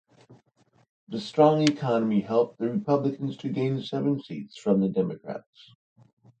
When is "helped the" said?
2.21-2.67